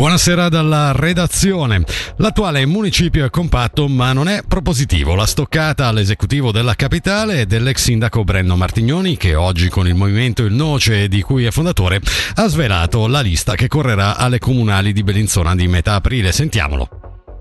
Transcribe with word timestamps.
Buonasera 0.00 0.48
dalla 0.48 0.92
redazione. 0.92 1.84
L'attuale 2.16 2.64
municipio 2.64 3.26
è 3.26 3.28
compatto 3.28 3.86
ma 3.86 4.14
non 4.14 4.28
è 4.28 4.40
propositivo. 4.48 5.14
La 5.14 5.26
stoccata 5.26 5.88
all'esecutivo 5.88 6.52
della 6.52 6.74
capitale 6.74 7.42
è 7.42 7.44
dell'ex 7.44 7.82
sindaco 7.82 8.24
Brenno 8.24 8.56
Martignoni 8.56 9.18
che 9.18 9.34
oggi 9.34 9.68
con 9.68 9.86
il 9.86 9.94
movimento 9.94 10.42
Il 10.42 10.54
Noce 10.54 11.06
di 11.06 11.20
cui 11.20 11.44
è 11.44 11.50
fondatore 11.50 12.00
ha 12.36 12.48
svelato 12.48 13.08
la 13.08 13.20
lista 13.20 13.56
che 13.56 13.68
correrà 13.68 14.16
alle 14.16 14.38
comunali 14.38 14.94
di 14.94 15.02
Bellinzona 15.02 15.54
di 15.54 15.68
metà 15.68 15.96
aprile. 15.96 16.32
Sentiamolo. 16.32 16.99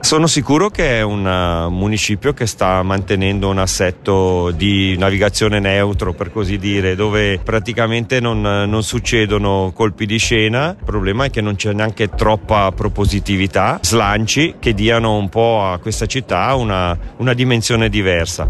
Sono 0.00 0.26
sicuro 0.26 0.70
che 0.70 0.98
è 0.98 1.02
un 1.02 1.24
uh, 1.24 1.70
municipio 1.70 2.32
che 2.32 2.46
sta 2.46 2.82
mantenendo 2.82 3.48
un 3.48 3.58
assetto 3.58 4.50
di 4.50 4.96
navigazione 4.98 5.60
neutro, 5.60 6.14
per 6.14 6.32
così 6.32 6.58
dire, 6.58 6.96
dove 6.96 7.38
praticamente 7.38 8.18
non, 8.18 8.40
non, 8.40 8.82
succedono 8.82 9.72
colpi 9.74 10.06
di 10.06 10.18
scena. 10.18 10.70
Il 10.70 10.84
problema 10.84 11.26
è 11.26 11.30
che 11.30 11.40
non 11.40 11.54
c'è 11.54 11.72
neanche 11.72 12.08
troppa 12.08 12.72
propositività, 12.72 13.78
slanci 13.82 14.54
che 14.58 14.74
diano 14.74 15.16
un 15.16 15.28
po' 15.28 15.64
a 15.64 15.78
questa 15.78 16.06
città 16.06 16.54
una, 16.54 16.98
una 17.18 17.34
dimensione 17.34 17.88
diversa. 17.88 18.48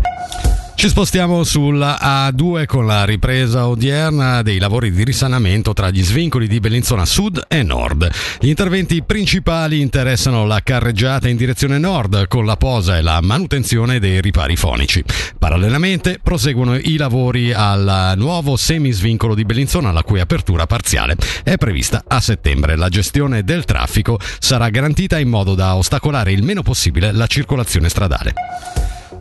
Ci 0.80 0.88
spostiamo 0.88 1.44
sulla 1.44 1.98
A2 2.00 2.64
con 2.64 2.86
la 2.86 3.04
ripresa 3.04 3.68
odierna 3.68 4.40
dei 4.40 4.58
lavori 4.58 4.90
di 4.90 5.04
risanamento 5.04 5.74
tra 5.74 5.90
gli 5.90 6.02
svincoli 6.02 6.48
di 6.48 6.58
Bellinzona 6.58 7.04
Sud 7.04 7.44
e 7.48 7.62
Nord. 7.62 8.10
Gli 8.40 8.48
interventi 8.48 9.02
principali 9.02 9.82
interessano 9.82 10.46
la 10.46 10.62
carreggiata 10.62 11.28
in 11.28 11.36
direzione 11.36 11.76
nord 11.76 12.28
con 12.28 12.46
la 12.46 12.56
posa 12.56 12.96
e 12.96 13.02
la 13.02 13.20
manutenzione 13.20 13.98
dei 13.98 14.22
ripari 14.22 14.56
fonici. 14.56 15.04
Parallelamente 15.38 16.18
proseguono 16.22 16.74
i 16.76 16.96
lavori 16.96 17.52
al 17.52 18.14
nuovo 18.16 18.56
semisvincolo 18.56 19.34
di 19.34 19.44
Bellinzona 19.44 19.92
la 19.92 20.02
cui 20.02 20.18
apertura 20.18 20.64
parziale 20.64 21.14
è 21.44 21.56
prevista 21.56 22.04
a 22.08 22.20
settembre. 22.20 22.76
La 22.76 22.88
gestione 22.88 23.44
del 23.44 23.66
traffico 23.66 24.18
sarà 24.38 24.70
garantita 24.70 25.18
in 25.18 25.28
modo 25.28 25.54
da 25.54 25.76
ostacolare 25.76 26.32
il 26.32 26.42
meno 26.42 26.62
possibile 26.62 27.12
la 27.12 27.26
circolazione 27.26 27.90
stradale. 27.90 28.32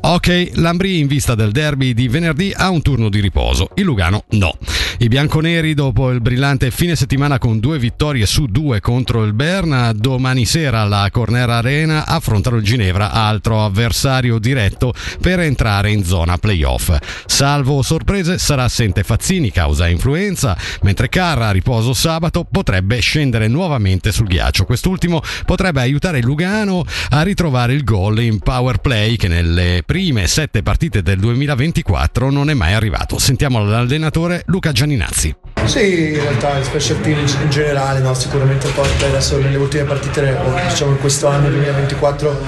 Ok, 0.02 0.52
l'Ambri 0.56 1.00
in 1.00 1.08
vista 1.08 1.36
del 1.36 1.52
derby 1.52 1.94
di 1.94 2.08
venerdì 2.08 2.54
ha 2.56 2.70
un 2.70 2.82
turno 2.82 3.10
di 3.10 3.20
riposo, 3.20 3.70
il 3.76 3.84
Lugano 3.84 4.24
no. 4.30 4.58
I 5.00 5.08
bianconeri 5.08 5.74
dopo 5.74 6.10
il 6.12 6.20
brillante 6.20 6.72
fine 6.72 6.96
settimana 6.96 7.38
con 7.38 7.60
due 7.60 7.78
vittorie 7.78 8.26
su 8.26 8.48
due 8.48 8.80
contro 8.80 9.24
il 9.24 9.34
Berna, 9.34 9.94
domani 9.94 10.46
sera 10.46 10.82
alla 10.82 11.08
Cornera 11.12 11.58
Arena 11.58 12.06
affrontano 12.06 12.58
il 12.58 12.64
Ginevra, 12.64 13.12
altro 13.12 13.64
avversario 13.64 14.40
diretto 14.40 14.94
per 15.22 15.42
entrare 15.42 15.92
in 15.92 16.04
zona 16.04 16.38
playoff. 16.38 16.98
Salvo 17.26 17.82
sorprese 17.82 18.38
sarà 18.38 18.64
assente 18.64 19.04
Fazzini 19.04 19.52
causa 19.52 19.88
influenza, 19.88 20.58
mentre 20.82 21.10
Carra 21.10 21.48
a 21.50 21.52
riposo 21.52 21.94
sabato 21.94 22.46
potrebbe 22.50 23.00
scendere 23.00 23.48
nuovamente 23.48 24.12
sul 24.12 24.28
ghiaccio. 24.28 24.66
Quest'ultimo 24.66 25.22
potrebbe 25.46 25.82
aiutare 25.82 26.20
il 26.20 26.26
Lugano 26.26 26.86
a 27.10 27.22
ritrovare 27.22 27.74
il 27.74 27.84
gol 27.84 28.22
in 28.22 28.40
power 28.40 28.80
play 28.80 29.16
che 29.16 29.28
nelle 29.28 29.84
prime 29.90 30.28
sette 30.28 30.62
partite 30.62 31.02
del 31.02 31.18
2024 31.18 32.30
non 32.30 32.52
è 32.52 32.54
mai 32.54 32.74
arrivato. 32.74 33.18
Sentiamo 33.18 33.66
l'allenatore 33.66 34.44
Luca 34.46 34.72
Gianninazzi. 34.72 35.36
Sì, 35.64 36.10
in 36.10 36.22
realtà 36.22 36.60
il 36.60 36.64
special 36.64 37.02
team 37.02 37.18
in 37.18 37.50
generale, 37.50 38.00
no, 38.00 38.14
sicuramente 38.14 38.68
il 38.68 38.74
Porto 38.74 39.06
adesso 39.06 39.40
nelle 39.40 39.58
ultime 39.58 39.86
partite, 39.86 40.38
diciamo 40.70 40.92
in 40.92 41.00
questo 41.00 41.26
anno 41.26 41.50
2024, 41.50 42.40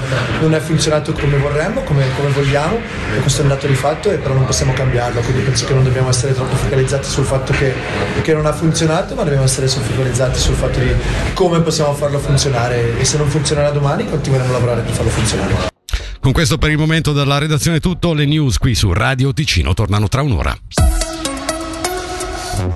non 0.41 0.53
è 0.53 0.59
funzionato 0.59 1.13
come 1.13 1.37
vorremmo, 1.37 1.81
come, 1.81 2.05
come 2.15 2.29
vogliamo, 2.29 2.77
e 3.15 3.19
questo 3.21 3.39
è 3.39 3.43
un 3.45 3.49
dato 3.49 3.65
di 3.65 3.73
fatto, 3.73 4.11
e 4.11 4.17
però 4.17 4.35
non 4.35 4.45
possiamo 4.45 4.73
cambiarlo, 4.73 5.21
quindi 5.21 5.41
penso 5.41 5.65
che 5.65 5.73
non 5.73 5.83
dobbiamo 5.83 6.09
essere 6.09 6.35
troppo 6.35 6.55
focalizzati 6.55 7.09
sul 7.09 7.25
fatto 7.25 7.53
che, 7.53 7.73
che 8.21 8.35
non 8.35 8.45
ha 8.45 8.53
funzionato, 8.53 9.15
ma 9.15 9.23
dobbiamo 9.23 9.45
essere 9.45 9.67
focalizzati 9.67 10.37
sul 10.37 10.53
fatto 10.53 10.77
di 10.77 10.93
come 11.33 11.59
possiamo 11.61 11.95
farlo 11.95 12.19
funzionare 12.19 12.99
e 12.99 13.03
se 13.03 13.17
non 13.17 13.27
funzionerà 13.27 13.71
domani 13.71 14.07
continueremo 14.07 14.51
a 14.51 14.53
lavorare 14.53 14.81
per 14.81 14.91
farlo 14.91 15.09
funzionare. 15.09 15.79
Con 16.21 16.33
questo 16.33 16.59
per 16.59 16.69
il 16.69 16.77
momento 16.77 17.13
dalla 17.13 17.39
redazione 17.39 17.79
tutto, 17.79 18.13
le 18.13 18.25
news 18.25 18.59
qui 18.59 18.75
su 18.75 18.93
Radio 18.93 19.33
Ticino 19.33 19.73
tornano 19.73 20.07
tra 20.07 20.21
un'ora. 20.21 20.55